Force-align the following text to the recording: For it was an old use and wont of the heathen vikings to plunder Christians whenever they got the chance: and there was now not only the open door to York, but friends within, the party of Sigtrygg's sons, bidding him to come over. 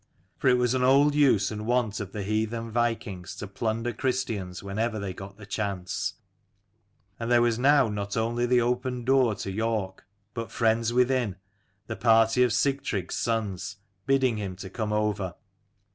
For 0.39 0.47
it 0.47 0.57
was 0.57 0.73
an 0.73 0.81
old 0.81 1.13
use 1.13 1.51
and 1.51 1.67
wont 1.67 1.99
of 1.99 2.11
the 2.11 2.23
heathen 2.23 2.71
vikings 2.71 3.35
to 3.35 3.45
plunder 3.45 3.93
Christians 3.93 4.63
whenever 4.63 4.97
they 4.97 5.13
got 5.13 5.37
the 5.37 5.45
chance: 5.45 6.15
and 7.19 7.29
there 7.29 7.43
was 7.43 7.59
now 7.59 7.87
not 7.87 8.17
only 8.17 8.47
the 8.47 8.61
open 8.61 9.05
door 9.05 9.35
to 9.35 9.51
York, 9.51 10.07
but 10.33 10.49
friends 10.49 10.91
within, 10.91 11.35
the 11.85 11.95
party 11.95 12.41
of 12.41 12.49
Sigtrygg's 12.51 13.13
sons, 13.13 13.75
bidding 14.07 14.37
him 14.37 14.55
to 14.55 14.71
come 14.71 14.91
over. 14.91 15.35